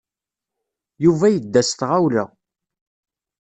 [1.03, 2.23] Yuba yedda s tɣawla.